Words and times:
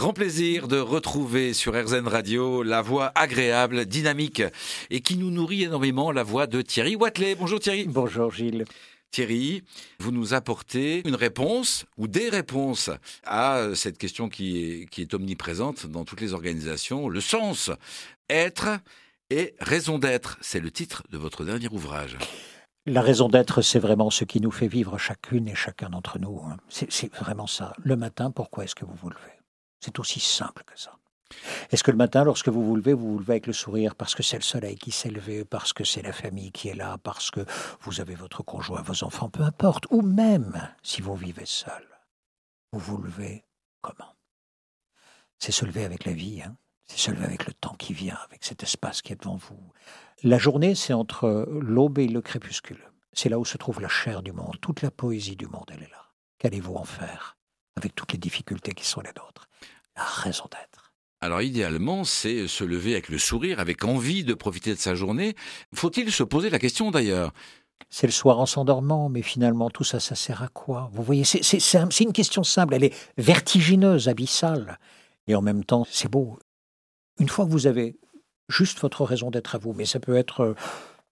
Grand 0.00 0.14
plaisir 0.14 0.66
de 0.66 0.78
retrouver 0.78 1.52
sur 1.52 1.74
RZN 1.74 2.08
Radio 2.08 2.62
la 2.62 2.80
voix 2.80 3.12
agréable, 3.14 3.84
dynamique 3.84 4.42
et 4.88 5.02
qui 5.02 5.18
nous 5.18 5.30
nourrit 5.30 5.64
énormément, 5.64 6.10
la 6.10 6.22
voix 6.22 6.46
de 6.46 6.62
Thierry 6.62 6.96
Watley. 6.96 7.34
Bonjour 7.34 7.60
Thierry. 7.60 7.84
Bonjour 7.86 8.30
Gilles. 8.30 8.64
Thierry, 9.10 9.62
vous 9.98 10.10
nous 10.10 10.32
apportez 10.32 11.06
une 11.06 11.16
réponse 11.16 11.84
ou 11.98 12.08
des 12.08 12.30
réponses 12.30 12.88
à 13.26 13.66
cette 13.74 13.98
question 13.98 14.30
qui 14.30 14.64
est, 14.64 14.86
qui 14.86 15.02
est 15.02 15.12
omniprésente 15.12 15.86
dans 15.86 16.06
toutes 16.06 16.22
les 16.22 16.32
organisations, 16.32 17.10
le 17.10 17.20
sens. 17.20 17.70
Être 18.30 18.78
et 19.28 19.54
raison 19.60 19.98
d'être, 19.98 20.38
c'est 20.40 20.60
le 20.60 20.70
titre 20.70 21.02
de 21.10 21.18
votre 21.18 21.44
dernier 21.44 21.68
ouvrage. 21.70 22.16
La 22.86 23.02
raison 23.02 23.28
d'être, 23.28 23.60
c'est 23.60 23.78
vraiment 23.78 24.08
ce 24.08 24.24
qui 24.24 24.40
nous 24.40 24.50
fait 24.50 24.66
vivre 24.66 24.96
chacune 24.96 25.46
et 25.46 25.54
chacun 25.54 25.90
d'entre 25.90 26.18
nous. 26.18 26.40
Hein. 26.42 26.56
C'est 26.70 27.14
vraiment 27.16 27.46
ça. 27.46 27.74
Le 27.84 27.96
matin, 27.96 28.30
pourquoi 28.30 28.64
est-ce 28.64 28.74
que 28.74 28.86
vous 28.86 28.96
vous 29.02 29.10
levez? 29.10 29.39
C'est 29.80 29.98
aussi 29.98 30.20
simple 30.20 30.62
que 30.64 30.78
ça. 30.78 30.96
Est-ce 31.70 31.84
que 31.84 31.90
le 31.90 31.96
matin, 31.96 32.24
lorsque 32.24 32.48
vous 32.48 32.64
vous 32.64 32.76
levez, 32.76 32.92
vous 32.92 33.12
vous 33.12 33.18
levez 33.18 33.34
avec 33.34 33.46
le 33.46 33.52
sourire 33.52 33.94
parce 33.94 34.14
que 34.14 34.22
c'est 34.22 34.36
le 34.36 34.42
soleil 34.42 34.76
qui 34.76 34.90
s'est 34.90 35.10
levé, 35.10 35.44
parce 35.44 35.72
que 35.72 35.84
c'est 35.84 36.02
la 36.02 36.12
famille 36.12 36.50
qui 36.50 36.68
est 36.68 36.74
là, 36.74 36.98
parce 36.98 37.30
que 37.30 37.44
vous 37.80 38.00
avez 38.00 38.14
votre 38.14 38.42
conjoint, 38.42 38.82
vos 38.82 39.04
enfants, 39.04 39.28
peu 39.28 39.42
importe, 39.42 39.86
ou 39.90 40.02
même 40.02 40.68
si 40.82 41.00
vous 41.00 41.14
vivez 41.14 41.46
seul, 41.46 41.86
vous 42.72 42.80
vous 42.80 42.98
levez 42.98 43.44
comment? 43.80 44.16
C'est 45.38 45.52
se 45.52 45.64
lever 45.64 45.84
avec 45.84 46.04
la 46.04 46.12
vie, 46.12 46.42
hein 46.42 46.56
c'est 46.90 46.98
se 46.98 47.10
lever 47.12 47.24
avec 47.24 47.46
le 47.46 47.52
temps 47.52 47.76
qui 47.78 47.92
vient, 47.92 48.18
avec 48.24 48.44
cet 48.44 48.64
espace 48.64 49.00
qui 49.00 49.12
est 49.12 49.20
devant 49.20 49.36
vous. 49.36 49.72
La 50.24 50.38
journée, 50.38 50.74
c'est 50.74 50.92
entre 50.92 51.46
l'aube 51.48 52.00
et 52.00 52.08
le 52.08 52.20
crépuscule. 52.20 52.90
C'est 53.12 53.28
là 53.28 53.38
où 53.38 53.44
se 53.44 53.56
trouve 53.56 53.80
la 53.80 53.88
chair 53.88 54.24
du 54.24 54.32
monde, 54.32 54.56
toute 54.60 54.82
la 54.82 54.90
poésie 54.90 55.36
du 55.36 55.46
monde, 55.46 55.70
elle 55.72 55.84
est 55.84 55.90
là. 55.90 56.10
Qu'allez-vous 56.38 56.74
en 56.74 56.84
faire 56.84 57.36
avec 57.76 57.94
toutes 57.94 58.12
les 58.12 58.18
difficultés 58.18 58.72
qui 58.72 58.84
sont 58.84 59.02
les 59.02 59.12
nôtres? 59.16 59.48
La 60.00 60.06
raison 60.06 60.44
d'être. 60.50 60.94
Alors 61.20 61.42
idéalement, 61.42 62.04
c'est 62.04 62.48
se 62.48 62.64
lever 62.64 62.92
avec 62.92 63.10
le 63.10 63.18
sourire, 63.18 63.60
avec 63.60 63.84
envie 63.84 64.24
de 64.24 64.32
profiter 64.32 64.74
de 64.74 64.78
sa 64.78 64.94
journée. 64.94 65.34
Faut-il 65.74 66.10
se 66.10 66.22
poser 66.22 66.48
la 66.48 66.58
question 66.58 66.90
d'ailleurs? 66.90 67.34
C'est 67.90 68.06
le 68.06 68.12
soir 68.12 68.38
en 68.38 68.46
s'endormant, 68.46 69.10
mais 69.10 69.20
finalement 69.20 69.68
tout 69.68 69.84
ça, 69.84 70.00
ça 70.00 70.14
sert 70.14 70.42
à 70.42 70.48
quoi? 70.48 70.88
Vous 70.94 71.02
voyez, 71.02 71.24
c'est 71.24 72.00
une 72.00 72.14
question 72.14 72.42
simple, 72.42 72.72
elle 72.72 72.84
est 72.84 72.94
vertigineuse, 73.18 74.08
abyssale, 74.08 74.78
et 75.26 75.34
en 75.34 75.42
même 75.42 75.64
temps, 75.64 75.86
c'est 75.90 76.10
beau. 76.10 76.38
Une 77.18 77.28
fois 77.28 77.44
que 77.44 77.50
vous 77.50 77.66
avez 77.66 77.98
juste 78.48 78.80
votre 78.80 79.04
raison 79.04 79.30
d'être 79.30 79.54
à 79.54 79.58
vous, 79.58 79.74
mais 79.74 79.84
ça 79.84 80.00
peut 80.00 80.16
être 80.16 80.40
euh, 80.40 80.54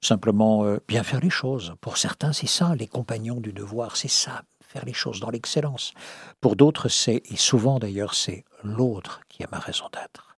simplement 0.00 0.64
euh, 0.64 0.78
bien 0.86 1.02
faire 1.02 1.20
les 1.20 1.30
choses. 1.30 1.74
Pour 1.80 1.96
certains, 1.96 2.32
c'est 2.32 2.46
ça, 2.46 2.76
les 2.76 2.86
compagnons 2.86 3.40
du 3.40 3.52
devoir, 3.52 3.96
c'est 3.96 4.06
ça, 4.06 4.42
faire 4.66 4.84
les 4.84 4.92
choses 4.92 5.20
dans 5.20 5.30
l'excellence. 5.30 5.92
Pour 6.40 6.56
d'autres, 6.56 6.88
c'est, 6.88 7.22
et 7.30 7.36
souvent 7.36 7.78
d'ailleurs, 7.78 8.14
c'est 8.14 8.44
l'autre 8.62 9.20
qui 9.28 9.44
a 9.44 9.48
ma 9.50 9.58
raison 9.58 9.88
d'être. 9.92 10.36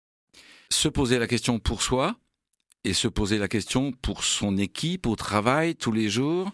Se 0.71 0.89
poser 0.89 1.19
la 1.19 1.27
question 1.27 1.59
pour 1.59 1.83
soi 1.83 2.17
et 2.85 2.93
se 2.93 3.09
poser 3.09 3.39
la 3.39 3.49
question 3.49 3.93
pour 3.93 4.25
son 4.25 4.57
équipe 4.57 5.07
au 5.07 5.17
travail 5.17 5.75
tous 5.75 5.93
les 5.93 6.09
jours 6.09 6.51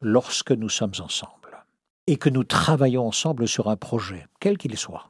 Lorsque 0.00 0.52
nous 0.52 0.68
sommes 0.68 0.92
ensemble 1.00 1.64
et 2.06 2.16
que 2.16 2.28
nous 2.28 2.44
travaillons 2.44 3.06
ensemble 3.06 3.48
sur 3.48 3.68
un 3.68 3.76
projet, 3.76 4.26
quel 4.40 4.58
qu'il 4.58 4.76
soit, 4.76 5.08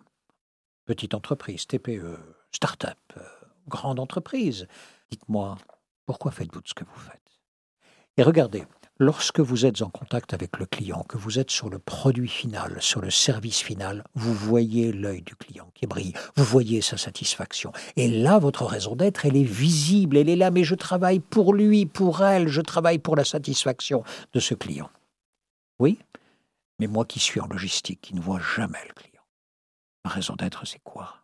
petite 0.85 1.15
entreprise, 1.15 1.67
TPE, 1.67 2.19
start-up, 2.53 2.99
euh, 3.17 3.23
grande 3.67 3.99
entreprise. 3.99 4.69
Dites-moi, 5.11 5.57
pourquoi 6.07 6.31
faites-vous 6.31 6.61
de 6.61 6.69
ce 6.69 6.75
que 6.75 6.85
vous 6.85 7.01
faites? 7.01 7.21
Et 8.17 8.23
regardez, 8.23 8.65
lorsque 8.99 9.41
vous 9.41 9.67
êtes 9.67 9.83
en 9.83 9.91
contact 9.91 10.35
avec 10.35 10.59
le 10.59 10.67
client, 10.67 11.05
que 11.09 11.17
vous 11.17 11.39
êtes 11.39 11.51
sur 11.51 11.71
le 11.71 11.79
produit 11.79 12.29
final, 12.29 12.77
sur 12.81 13.01
le 13.01 13.11
service 13.11 13.61
final, 13.61 14.05
vous 14.15 14.35
voyez 14.35 14.93
l'œil 14.93 15.23
du 15.23 15.35
client 15.37 15.71
qui 15.75 15.87
brille, 15.87 16.15
vous 16.37 16.45
voyez 16.45 16.81
sa 16.81 16.97
satisfaction. 16.97 17.73
Et 17.97 18.09
là, 18.09 18.39
votre 18.39 18.65
raison 18.65 18.97
d'être, 18.97 19.27
elle 19.27 19.37
est 19.37 19.43
visible, 19.43 20.17
elle 20.17 20.29
est 20.29 20.37
là, 20.37 20.51
mais 20.51 20.65
je 20.65 20.75
travaille 20.75 21.21
pour 21.21 21.55
lui, 21.55 21.87
pour 21.87 22.23
elle, 22.23 22.49
je 22.49 22.61
travaille 22.61 22.99
pour 22.99 23.17
la 23.17 23.25
satisfaction 23.25 24.05
de 24.33 24.41
ce 24.41 24.55
client. 24.55 24.91
Oui, 25.79 25.99
mais 26.79 26.87
moi 26.87 27.05
qui 27.05 27.21
suis 27.21 27.41
en 27.41 27.47
logistique, 27.47 28.01
qui 28.01 28.15
ne 28.15 28.21
vois 28.21 28.41
jamais 28.57 28.79
le 28.87 28.95
client, 28.95 29.23
ma 30.05 30.11
raison 30.11 30.35
d'être, 30.37 30.67
c'est 30.67 30.83
quoi? 30.83 31.24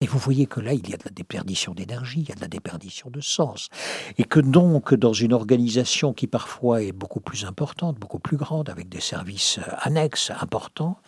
Et 0.00 0.06
vous 0.06 0.18
voyez 0.18 0.46
que 0.46 0.60
là, 0.60 0.74
il 0.74 0.88
y 0.88 0.94
a 0.94 0.96
de 0.96 1.04
la 1.04 1.10
déperdition 1.10 1.74
d'énergie, 1.74 2.20
il 2.20 2.28
y 2.28 2.32
a 2.32 2.36
de 2.36 2.40
la 2.40 2.48
déperdition 2.48 3.10
de 3.10 3.20
sens. 3.20 3.68
Et 4.16 4.24
que 4.24 4.38
donc, 4.38 4.94
dans 4.94 5.12
une 5.12 5.32
organisation 5.32 6.12
qui 6.12 6.28
parfois 6.28 6.82
est 6.82 6.92
beaucoup 6.92 7.20
plus 7.20 7.44
importante, 7.44 7.98
beaucoup 7.98 8.20
plus 8.20 8.36
grande, 8.36 8.70
avec 8.70 8.88
des 8.88 9.00
services 9.00 9.58
euh, 9.58 9.72
annexes 9.78 10.30
importants, 10.40 11.00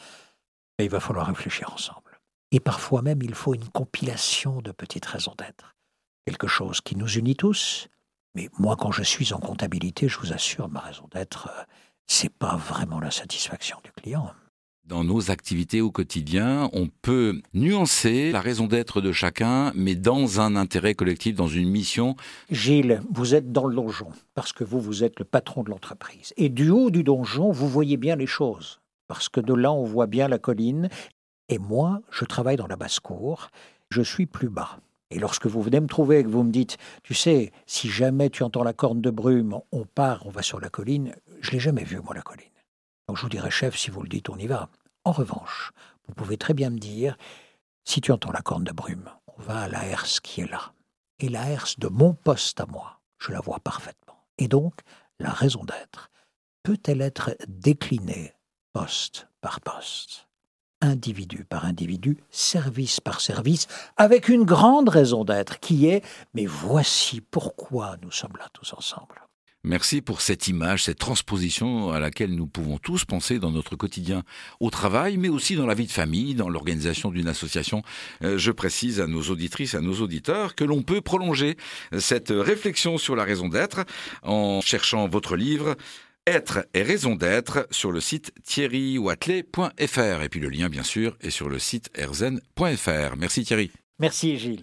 ben, 0.77 0.85
il 0.85 0.91
va 0.91 0.99
falloir 0.99 1.27
réfléchir 1.29 1.73
ensemble. 1.73 2.21
Et 2.51 2.59
parfois 2.59 3.03
même, 3.03 3.23
il 3.23 3.35
faut 3.35 3.55
une 3.55 3.69
compilation 3.69 4.61
de 4.61 4.73
petites 4.73 5.07
raisons 5.07 5.35
d'être. 5.39 5.77
Quelque 6.27 6.49
chose 6.49 6.81
qui 6.81 6.97
nous 6.97 7.09
unit 7.09 7.37
tous. 7.37 7.89
Mais 8.35 8.49
moi, 8.59 8.77
quand 8.77 8.91
je 8.91 9.05
suis 9.05 9.33
en 9.33 9.39
comptabilité, 9.39 10.09
je 10.09 10.19
vous 10.19 10.33
assure, 10.33 10.69
ma 10.69 10.81
raison 10.81 11.09
d'être, 11.13 11.49
euh, 11.49 11.63
c'est 12.09 12.33
pas 12.33 12.57
vraiment 12.57 12.99
la 12.99 13.13
satisfaction 13.13 13.79
du 13.85 13.93
client 13.93 14.33
dans 14.91 15.05
nos 15.05 15.31
activités 15.31 15.81
au 15.81 15.93
quotidien, 15.93 16.69
on 16.73 16.89
peut 16.89 17.41
nuancer 17.55 18.33
la 18.33 18.41
raison 18.41 18.67
d'être 18.67 19.01
de 19.01 19.13
chacun, 19.13 19.73
mais 19.77 19.95
dans 19.95 20.41
un 20.41 20.57
intérêt 20.57 20.95
collectif, 20.95 21.37
dans 21.37 21.47
une 21.47 21.71
mission. 21.71 22.17
Gilles, 22.51 23.01
vous 23.09 23.37
êtes 23.37 23.53
dans 23.53 23.69
le 23.69 23.77
donjon, 23.77 24.09
parce 24.35 24.53
que 24.53 24.65
vous, 24.65 24.81
vous 24.81 25.05
êtes 25.05 25.21
le 25.21 25.25
patron 25.25 25.63
de 25.63 25.71
l'entreprise. 25.71 26.35
Et 26.37 26.49
du 26.49 26.71
haut 26.71 26.91
du 26.91 27.05
donjon, 27.05 27.53
vous 27.53 27.69
voyez 27.69 27.97
bien 27.97 28.17
les 28.17 28.27
choses, 28.27 28.81
parce 29.07 29.29
que 29.29 29.41
de 29.41 29.55
là, 29.55 29.71
on 29.71 29.85
voit 29.85 30.09
bien 30.09 30.27
la 30.27 30.39
colline. 30.39 30.89
Et 31.49 31.59
moi, 31.59 32.01
je 32.11 32.25
travaille 32.25 32.57
dans 32.57 32.67
la 32.67 32.77
basse-cour, 32.77 33.49
je 33.91 34.03
suis 34.03 34.27
plus 34.27 34.49
bas. 34.49 34.81
Et 35.13 35.21
lorsque 35.21 35.47
vous 35.47 35.63
venez 35.63 35.81
me 35.81 35.87
trouver 35.87 36.19
et 36.19 36.25
que 36.25 36.29
vous 36.29 36.43
me 36.43 36.53
dites, 36.53 36.79
tu 37.05 37.15
sais, 37.15 37.53
si 37.67 37.89
jamais 37.89 38.29
tu 38.29 38.43
entends 38.43 38.65
la 38.65 38.73
corne 38.73 39.01
de 39.01 39.11
brume, 39.11 39.57
on 39.71 39.85
part, 39.85 40.27
on 40.27 40.31
va 40.31 40.43
sur 40.43 40.61
la 40.61 40.69
colline, 40.69 41.15
je 41.41 41.53
l'ai 41.53 41.61
jamais 41.61 41.85
vu, 41.85 42.01
moi, 42.01 42.15
la 42.15 42.23
colline. 42.23 42.51
Donc 43.07 43.17
je 43.17 43.23
vous 43.23 43.29
dirais, 43.29 43.51
chef, 43.51 43.77
si 43.77 43.91
vous 43.91 44.03
le 44.03 44.09
dites, 44.09 44.29
on 44.31 44.37
y 44.37 44.49
va. 44.49 44.69
En 45.05 45.13
revanche, 45.13 45.73
vous 46.07 46.15
pouvez 46.15 46.37
très 46.37 46.55
bien 46.55 46.71
me 46.71 46.79
dire, 46.79 47.17
si 47.85 48.01
tu 48.01 48.13
entends 48.13 48.33
la 48.33 48.43
corne 48.43 48.65
de 48.65 48.73
brume, 48.73 49.11
on 49.27 49.43
va 49.43 49.63
à 49.63 49.69
la 49.69 49.87
herse 49.87 50.21
qui 50.21 50.43
est 50.43 50.51
là. 50.51 50.73
Et 51.19 51.29
la 51.29 51.49
herse 51.51 51.79
de 51.79 51.89
mon 51.89 52.15
poste 52.15 52.61
à 52.61 52.67
moi, 52.67 53.01
je 53.19 53.33
la 53.33 53.41
vois 53.41 53.61
parfaitement. 53.61 54.27
Et 54.39 54.49
donc, 54.49 54.75
la 55.19 55.31
raison 55.31 55.65
d'être, 55.65 56.11
peut-elle 56.63 57.01
être 57.01 57.37
déclinée 57.49 58.35
poste 58.73 59.29
par 59.41 59.61
poste 59.61 60.31
individu 60.81 61.45
par 61.45 61.65
individu, 61.65 62.19
service 62.31 63.01
par 63.01 63.21
service, 63.21 63.67
avec 63.97 64.29
une 64.29 64.45
grande 64.45 64.89
raison 64.89 65.25
d'être 65.25 65.61
qui 65.61 65.87
est 65.87 66.05
mais 66.35 66.47
voici 66.47 67.21
pourquoi 67.21 67.97
nous 68.03 68.11
sommes 68.11 68.37
là 68.39 68.49
tous 68.53 68.73
ensemble. 68.73 69.21
Merci 69.63 70.01
pour 70.01 70.23
cette 70.23 70.49
image, 70.49 70.85
cette 70.85 70.99
transposition 70.99 71.91
à 71.91 72.01
laquelle 72.01 72.35
nous 72.35 72.47
pouvons 72.47 72.79
tous 72.79 73.05
penser 73.05 73.39
dans 73.39 73.51
notre 73.51 73.77
quotidien 73.77 74.23
au 74.59 74.71
travail, 74.71 75.19
mais 75.19 75.29
aussi 75.29 75.55
dans 75.55 75.67
la 75.67 75.75
vie 75.75 75.87
de 75.87 75.93
famille, 75.93 76.35
dans 76.35 76.49
l'organisation 76.49 77.11
d'une 77.11 77.29
association. 77.29 77.83
Euh, 78.23 78.39
je 78.39 78.53
précise 78.53 79.01
à 79.01 79.07
nos 79.07 79.23
auditrices, 79.23 79.75
à 79.75 79.81
nos 79.81 80.01
auditeurs 80.01 80.55
que 80.55 80.65
l'on 80.65 80.83
peut 80.83 81.03
prolonger 81.03 81.57
cette 81.99 82.31
réflexion 82.31 82.97
sur 82.97 83.17
la 83.17 83.25
raison 83.25 83.49
d'être 83.49 83.85
en 84.23 84.61
cherchant 84.61 85.09
votre 85.09 85.37
livre 85.37 85.77
être 86.27 86.67
et 86.75 86.83
raison 86.83 87.17
d'être 87.17 87.67
sur 87.71 87.93
le 87.93 88.01
site 88.01 88.33
thierrywatley.fr. 88.45 90.23
Et 90.23 90.29
puis 90.29 90.41
le 90.41 90.49
lien, 90.49 90.69
bien 90.69 90.83
sûr, 90.83 91.17
est 91.21 91.31
sur 91.31 91.49
le 91.49 91.59
site 91.59 91.91
erzen.fr. 91.95 93.17
Merci 93.17 93.45
Thierry. 93.45 93.71
Merci 93.99 94.39
Gilles. 94.39 94.63